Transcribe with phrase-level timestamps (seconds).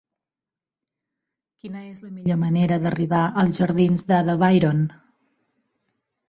[1.63, 4.83] Quina és la millor manera d'arribar als jardins d'Ada Byron?